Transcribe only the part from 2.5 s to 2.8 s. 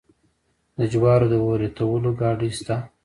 شته.